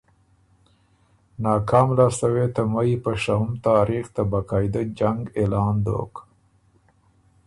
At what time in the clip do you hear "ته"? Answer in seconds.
2.55-2.61, 4.15-4.21